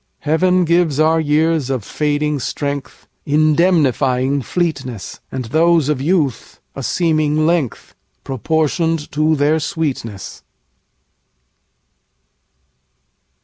[0.21, 7.93] Heaven gives our years of fading strengthIndemnifying fleetness; And those of youth, a seeming length,
[8.23, 10.41] Proportion'd to their sweetness.